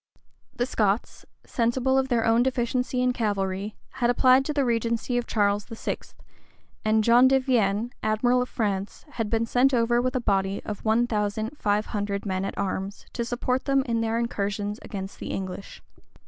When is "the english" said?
15.19-15.83